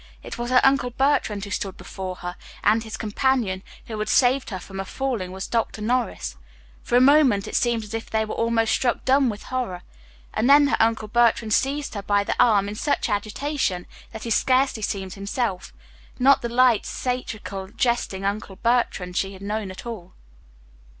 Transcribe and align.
It 0.23 0.39
was 0.39 0.49
her 0.49 0.61
Uncle 0.63 0.89
Bertrand 0.89 1.45
who 1.45 1.51
stood 1.51 1.77
before 1.77 2.15
her, 2.15 2.35
and 2.63 2.81
his 2.83 2.97
companion, 2.97 3.61
who 3.85 3.99
had 3.99 4.09
saved 4.09 4.49
her 4.49 4.57
from 4.57 4.83
falling, 4.83 5.31
was 5.31 5.45
Dr. 5.45 5.79
Norris. 5.79 6.37
For 6.81 6.95
a 6.95 6.99
moment 6.99 7.47
it 7.47 7.55
seemed 7.55 7.83
as 7.83 7.93
if 7.93 8.09
they 8.09 8.25
were 8.25 8.33
almost 8.33 8.71
struck 8.73 9.05
dumb 9.05 9.29
with 9.29 9.43
horror; 9.43 9.83
and 10.33 10.49
then 10.49 10.65
her 10.69 10.77
Uncle 10.79 11.07
Bertrand 11.07 11.53
seized 11.53 11.93
her 11.93 12.01
by 12.01 12.23
the 12.23 12.35
arm 12.43 12.67
in 12.67 12.73
such 12.73 13.09
agitation 13.09 13.85
that 14.11 14.23
he 14.23 14.31
scarcely 14.31 14.81
seemed 14.81 15.13
himself 15.13 15.71
not 16.17 16.41
the 16.41 16.49
light, 16.49 16.83
satirical, 16.83 17.67
jesting 17.67 18.25
Uncle 18.25 18.55
Bertrand 18.55 19.15
she 19.15 19.33
had 19.33 19.43
known 19.43 19.69
at 19.69 19.85
all. 19.85 20.15